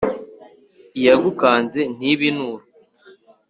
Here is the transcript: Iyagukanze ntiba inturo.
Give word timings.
Iyagukanze 0.97 1.81
ntiba 1.95 2.23
inturo. 2.29 2.63